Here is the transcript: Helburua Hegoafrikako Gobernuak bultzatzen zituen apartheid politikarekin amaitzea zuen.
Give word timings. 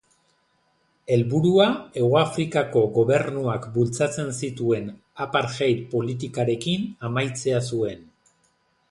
Helburua 1.15 1.65
Hegoafrikako 1.99 2.81
Gobernuak 2.95 3.67
bultzatzen 3.75 4.31
zituen 4.47 4.87
apartheid 5.27 5.83
politikarekin 5.91 6.89
amaitzea 7.11 7.61
zuen. 7.73 8.01